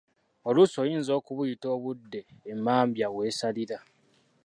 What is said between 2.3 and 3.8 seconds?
emmambya weesalira.